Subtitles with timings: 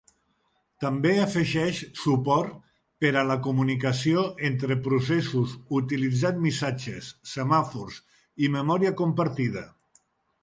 [0.83, 2.55] També afegeix suport
[3.03, 7.99] per a la comunicació entre processos utilitzant missatges, semàfors,
[8.47, 9.63] i memòria compartida.